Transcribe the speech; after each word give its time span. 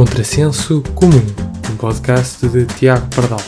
Contrassenso 0.00 0.82
Comum, 0.94 1.20
um 1.70 1.76
podcast 1.76 2.48
de 2.48 2.64
Tiago 2.64 3.06
Pardal. 3.14 3.38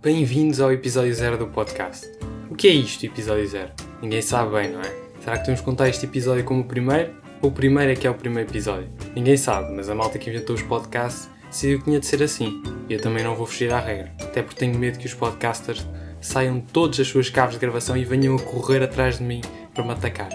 Bem-vindos 0.00 0.60
ao 0.60 0.70
episódio 0.70 1.12
0 1.12 1.38
do 1.38 1.48
podcast. 1.48 2.08
O 2.48 2.54
que 2.54 2.68
é 2.68 2.70
isto, 2.70 3.06
episódio 3.06 3.44
0? 3.44 3.72
Ninguém 4.00 4.22
sabe 4.22 4.52
bem, 4.52 4.70
não 4.70 4.80
é? 4.80 4.94
Será 5.20 5.36
que 5.36 5.46
temos 5.46 5.58
que 5.58 5.66
contar 5.66 5.88
este 5.88 6.06
episódio 6.06 6.44
como 6.44 6.60
o 6.60 6.64
primeiro? 6.64 7.14
Ou 7.42 7.50
o 7.50 7.52
primeiro 7.52 7.90
é 7.90 7.96
que 7.96 8.06
é 8.06 8.10
o 8.10 8.14
primeiro 8.14 8.48
episódio? 8.48 8.88
Ninguém 9.16 9.36
sabe, 9.36 9.72
mas 9.74 9.90
a 9.90 9.96
malta 9.96 10.16
que 10.16 10.30
inventou 10.30 10.54
os 10.54 10.62
podcasts 10.62 11.28
decidiu 11.50 11.80
que 11.80 11.86
tinha 11.86 11.98
de 11.98 12.06
ser 12.06 12.22
assim. 12.22 12.62
E 12.88 12.94
eu 12.94 13.00
também 13.00 13.24
não 13.24 13.34
vou 13.34 13.46
fugir 13.46 13.72
à 13.72 13.80
regra. 13.80 14.12
Até 14.22 14.42
porque 14.42 14.60
tenho 14.60 14.78
medo 14.78 14.96
que 14.96 15.06
os 15.06 15.14
podcasters 15.14 15.84
saiam 16.20 16.60
todas 16.60 17.00
as 17.00 17.08
suas 17.08 17.30
caves 17.30 17.54
de 17.54 17.60
gravação 17.60 17.96
e 17.96 18.04
venham 18.04 18.36
a 18.36 18.40
correr 18.40 18.82
atrás 18.82 19.18
de 19.18 19.24
mim 19.24 19.40
para 19.74 19.84
me 19.84 19.92
atacar. 19.92 20.28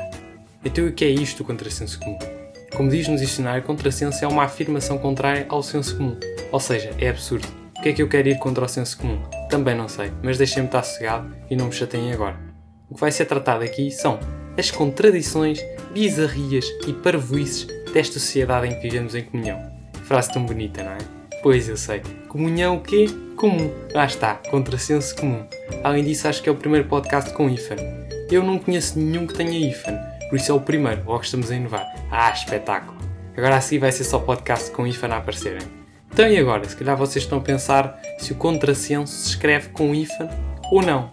Então 0.63 0.85
o 0.85 0.91
que 0.91 1.05
é 1.05 1.09
isto 1.09 1.41
o 1.41 1.45
contrassenso 1.45 1.99
comum? 1.99 2.17
Como 2.75 2.89
diz 2.89 3.07
no 3.07 3.17
dicionário, 3.17 3.63
contrassenso 3.63 4.23
é 4.23 4.27
uma 4.27 4.43
afirmação 4.43 4.97
contrária 4.97 5.45
ao 5.49 5.61
senso 5.61 5.97
comum. 5.97 6.17
Ou 6.51 6.59
seja, 6.59 6.91
é 6.97 7.09
absurdo. 7.09 7.47
O 7.77 7.81
que 7.81 7.89
é 7.89 7.93
que 7.93 8.01
eu 8.01 8.07
quero 8.07 8.29
ir 8.29 8.37
contra 8.39 8.63
o 8.63 8.69
senso 8.69 8.97
comum? 8.97 9.21
Também 9.49 9.75
não 9.75 9.87
sei, 9.87 10.11
mas 10.21 10.37
deixem-me 10.37 10.67
estar 10.67 10.83
sossegado 10.83 11.35
e 11.49 11.55
não 11.55 11.65
me 11.65 11.73
chateiem 11.73 12.13
agora. 12.13 12.39
O 12.89 12.95
que 12.95 13.01
vai 13.01 13.11
ser 13.11 13.25
tratado 13.25 13.63
aqui 13.63 13.89
são 13.89 14.19
as 14.57 14.69
contradições, 14.69 15.59
bizarrias 15.93 16.65
e 16.87 16.93
parvoices 16.93 17.65
desta 17.93 18.19
sociedade 18.19 18.67
em 18.67 18.75
que 18.75 18.81
vivemos 18.81 19.15
em 19.15 19.23
comunhão. 19.23 19.59
Frase 20.03 20.31
tão 20.31 20.45
bonita, 20.45 20.83
não 20.83 20.91
é? 20.91 21.20
Pois 21.41 21.67
eu 21.67 21.75
sei. 21.75 22.01
Comunhão 22.27 22.77
o 22.77 22.81
quê? 22.81 23.07
Comum. 23.35 23.71
Lá 23.93 24.05
está, 24.05 24.35
contrassenso 24.35 25.15
comum. 25.15 25.43
Além 25.83 26.03
disso, 26.03 26.27
acho 26.27 26.43
que 26.43 26.47
é 26.47 26.51
o 26.51 26.55
primeiro 26.55 26.87
podcast 26.87 27.33
com 27.33 27.49
IFAN. 27.49 27.77
Eu 28.29 28.43
não 28.43 28.59
conheço 28.59 28.99
nenhum 28.99 29.25
que 29.25 29.33
tenha 29.33 29.69
IFAN, 29.69 29.97
por 30.29 30.35
isso 30.35 30.51
é 30.51 30.55
o 30.55 30.61
primeiro, 30.61 31.03
logo 31.05 31.23
estamos 31.23 31.49
a 31.49 31.55
inovar. 31.55 31.85
Ah, 32.11 32.31
espetáculo! 32.31 32.97
Agora 33.35 33.57
assim 33.57 33.79
vai 33.79 33.91
ser 33.91 34.03
só 34.03 34.19
podcast 34.19 34.69
com 34.71 34.85
IFAN 34.85 35.09
a 35.09 35.17
aparecerem. 35.17 35.67
Então 36.13 36.27
e 36.27 36.37
agora? 36.37 36.67
Se 36.69 36.75
calhar 36.75 36.95
vocês 36.95 37.23
estão 37.23 37.39
a 37.39 37.41
pensar 37.41 37.99
se 38.19 38.31
o 38.33 38.35
contrassenso 38.35 39.11
se 39.11 39.29
escreve 39.29 39.69
com 39.69 39.95
IFAN 39.95 40.29
ou 40.71 40.81
não. 40.81 41.11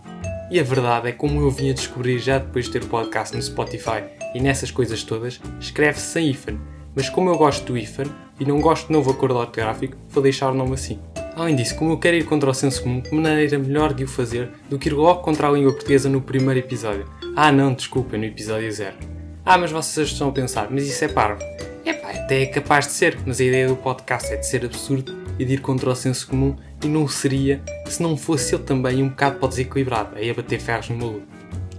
E 0.50 0.60
a 0.60 0.62
verdade 0.62 1.08
é 1.08 1.12
como 1.12 1.40
eu 1.40 1.50
vim 1.50 1.70
a 1.70 1.74
descobrir 1.74 2.18
já 2.18 2.38
depois 2.38 2.66
de 2.66 2.72
ter 2.72 2.82
o 2.82 2.88
podcast 2.88 3.34
no 3.34 3.42
Spotify 3.42 4.04
e 4.34 4.40
nessas 4.40 4.70
coisas 4.70 5.02
todas, 5.02 5.40
escreve-se 5.58 6.06
sem 6.06 6.30
IFAN. 6.30 6.58
Mas 6.98 7.08
como 7.08 7.30
eu 7.30 7.38
gosto 7.38 7.64
do 7.64 7.78
IFAN 7.78 8.06
e 8.40 8.44
não 8.44 8.60
gosto 8.60 8.88
do 8.88 8.94
novo 8.94 9.12
acordo 9.12 9.36
ortográfico, 9.36 9.96
vou 10.08 10.20
deixar 10.20 10.50
o 10.50 10.54
nome 10.54 10.74
assim. 10.74 10.98
Além 11.36 11.54
disso, 11.54 11.76
como 11.76 11.92
eu 11.92 11.96
quero 11.96 12.16
ir 12.16 12.24
contra 12.24 12.50
o 12.50 12.52
senso 12.52 12.82
comum, 12.82 13.00
que 13.00 13.14
maneira 13.14 13.56
melhor 13.56 13.94
de 13.94 14.02
o 14.02 14.08
fazer 14.08 14.50
do 14.68 14.80
que 14.80 14.88
ir 14.88 14.94
logo 14.94 15.20
contra 15.20 15.46
a 15.46 15.52
língua 15.52 15.70
portuguesa 15.70 16.08
no 16.08 16.20
primeiro 16.20 16.58
episódio? 16.58 17.08
Ah 17.36 17.52
não, 17.52 17.72
desculpa, 17.72 18.18
no 18.18 18.24
episódio 18.24 18.72
0. 18.72 18.96
Ah, 19.46 19.56
mas 19.56 19.70
vocês 19.70 20.08
estão 20.08 20.30
a 20.30 20.32
pensar, 20.32 20.66
mas 20.72 20.88
isso 20.88 21.04
é 21.04 21.06
parvo. 21.06 21.40
Epá, 21.86 22.10
até 22.10 22.42
é 22.42 22.46
capaz 22.46 22.88
de 22.88 22.94
ser, 22.94 23.16
mas 23.24 23.40
a 23.40 23.44
ideia 23.44 23.68
do 23.68 23.76
podcast 23.76 24.32
é 24.32 24.36
de 24.36 24.44
ser 24.44 24.64
absurdo 24.64 25.16
e 25.38 25.44
de 25.44 25.54
ir 25.54 25.60
contra 25.60 25.90
o 25.90 25.94
senso 25.94 26.26
comum 26.26 26.56
e 26.82 26.88
não 26.88 27.06
seria 27.06 27.62
se 27.86 28.02
não 28.02 28.16
fosse 28.16 28.54
eu 28.54 28.58
também 28.58 29.04
um 29.04 29.08
bocado 29.08 29.38
para 29.38 29.48
desequilibrado, 29.50 30.16
aí 30.16 30.28
a 30.28 30.34
bater 30.34 30.58
ferros 30.58 30.88
no 30.88 30.96
maluco. 30.96 31.37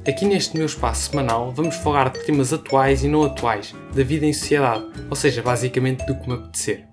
Aqui 0.09 0.25
neste 0.25 0.57
meu 0.57 0.65
espaço 0.65 1.11
semanal 1.11 1.51
vamos 1.51 1.75
falar 1.75 2.09
de 2.09 2.25
temas 2.25 2.51
atuais 2.51 3.03
e 3.03 3.07
não 3.07 3.23
atuais, 3.23 3.75
da 3.93 4.03
vida 4.03 4.25
em 4.25 4.33
sociedade, 4.33 4.83
ou 5.07 5.15
seja, 5.15 5.43
basicamente 5.43 6.03
do 6.07 6.15
que 6.15 6.27
me 6.27 6.33
apetecer. 6.33 6.87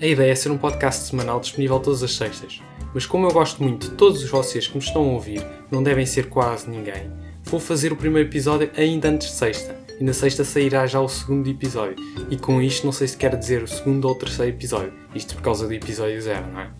A 0.00 0.06
ideia 0.06 0.30
é 0.30 0.34
ser 0.36 0.52
um 0.52 0.56
podcast 0.56 1.08
semanal 1.08 1.40
disponível 1.40 1.80
todas 1.80 2.00
as 2.04 2.14
sextas, 2.14 2.62
mas 2.94 3.04
como 3.04 3.26
eu 3.26 3.32
gosto 3.32 3.60
muito 3.60 3.90
de 3.90 3.96
todos 3.96 4.22
vocês 4.30 4.68
que 4.68 4.74
me 4.74 4.84
estão 4.84 5.02
a 5.02 5.14
ouvir, 5.14 5.44
não 5.68 5.82
devem 5.82 6.06
ser 6.06 6.28
quase 6.28 6.70
ninguém, 6.70 7.10
vou 7.42 7.58
fazer 7.58 7.92
o 7.92 7.96
primeiro 7.96 8.28
episódio 8.28 8.70
ainda 8.76 9.08
antes 9.08 9.26
de 9.26 9.34
sexta, 9.34 9.76
e 9.98 10.04
na 10.04 10.12
sexta 10.12 10.44
sairá 10.44 10.86
já 10.86 11.00
o 11.00 11.08
segundo 11.08 11.50
episódio, 11.50 11.96
e 12.30 12.36
com 12.36 12.62
isto 12.62 12.84
não 12.84 12.92
sei 12.92 13.08
se 13.08 13.16
quer 13.16 13.34
dizer 13.34 13.64
o 13.64 13.66
segundo 13.66 14.04
ou 14.04 14.12
o 14.12 14.14
terceiro 14.14 14.56
episódio, 14.56 14.92
isto 15.12 15.34
por 15.34 15.42
causa 15.42 15.66
do 15.66 15.74
episódio 15.74 16.22
zero, 16.22 16.46
não 16.46 16.60
é? 16.60 16.70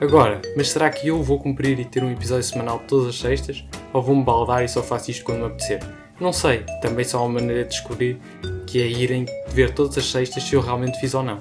Agora, 0.00 0.40
mas 0.56 0.70
será 0.70 0.90
que 0.90 1.08
eu 1.08 1.22
vou 1.22 1.38
cumprir 1.38 1.78
e 1.78 1.84
ter 1.84 2.02
um 2.02 2.10
episódio 2.10 2.44
semanal 2.44 2.82
todas 2.88 3.08
as 3.08 3.18
sextas, 3.18 3.64
ou 3.92 4.02
vou-me 4.02 4.24
baldar 4.24 4.64
e 4.64 4.68
só 4.68 4.82
faço 4.82 5.10
isto 5.10 5.24
quando 5.24 5.40
me 5.40 5.46
apetecer? 5.46 5.80
Não 6.18 6.32
sei, 6.32 6.64
também 6.80 7.04
só 7.04 7.18
há 7.18 7.22
uma 7.22 7.40
maneira 7.40 7.64
de 7.64 7.70
descobrir, 7.70 8.18
que 8.66 8.82
é 8.82 8.86
irem 8.86 9.26
ver 9.48 9.74
todas 9.74 9.96
as 9.98 10.10
sextas 10.10 10.42
se 10.42 10.54
eu 10.54 10.60
realmente 10.60 10.98
fiz 10.98 11.14
ou 11.14 11.22
não 11.22 11.40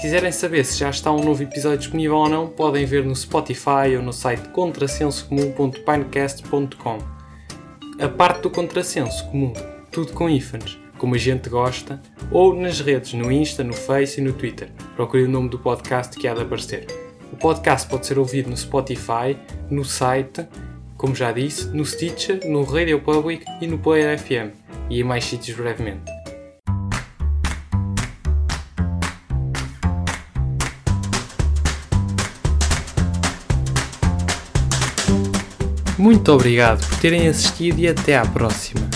quiserem 0.00 0.32
saber 0.32 0.64
se 0.64 0.78
já 0.78 0.88
está 0.88 1.12
um 1.12 1.22
novo 1.22 1.42
episódio 1.42 1.76
disponível 1.78 2.16
ou 2.16 2.26
não, 2.28 2.48
podem 2.48 2.86
ver 2.86 3.04
no 3.04 3.14
Spotify 3.14 3.94
ou 3.96 4.02
no 4.02 4.14
site 4.14 4.48
contrasensocomum.pinecast.com. 4.48 6.98
A 8.00 8.08
parte 8.08 8.40
do 8.40 8.48
contrassenso 8.48 9.26
comum, 9.26 9.52
tudo 9.92 10.14
com 10.14 10.30
ífanes, 10.30 10.78
como 10.96 11.14
a 11.14 11.18
gente 11.18 11.50
gosta, 11.50 12.00
ou 12.30 12.54
nas 12.54 12.80
redes, 12.80 13.12
no 13.12 13.30
Insta, 13.30 13.62
no 13.62 13.74
Face 13.74 14.22
e 14.22 14.24
no 14.24 14.32
Twitter. 14.32 14.70
Procure 14.96 15.24
o 15.24 15.28
nome 15.28 15.50
do 15.50 15.58
podcast 15.58 16.18
que 16.18 16.26
há 16.26 16.32
de 16.32 16.40
aparecer. 16.40 17.09
O 17.32 17.36
podcast 17.36 17.88
pode 17.88 18.06
ser 18.06 18.18
ouvido 18.18 18.50
no 18.50 18.56
Spotify, 18.56 19.36
no 19.70 19.84
site, 19.84 20.46
como 20.96 21.14
já 21.14 21.32
disse, 21.32 21.68
no 21.68 21.84
Stitcher, 21.86 22.40
no 22.46 22.64
Radio 22.64 23.00
Public 23.00 23.44
e 23.60 23.66
no 23.66 23.78
Player 23.78 24.18
FM, 24.18 24.52
e 24.90 25.00
em 25.00 25.04
mais 25.04 25.24
sítios 25.24 25.56
brevemente. 25.56 26.10
Muito 35.96 36.32
obrigado 36.32 36.86
por 36.86 36.98
terem 36.98 37.28
assistido 37.28 37.78
e 37.78 37.86
até 37.86 38.16
à 38.16 38.26
próxima. 38.26 38.89